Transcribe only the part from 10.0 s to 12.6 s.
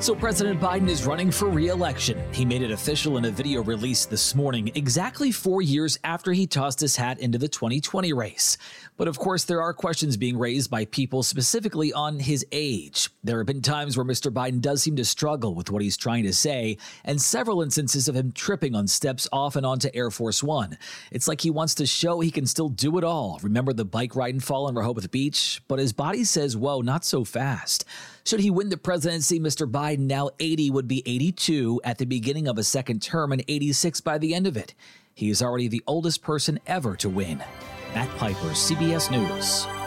being raised by people specifically on his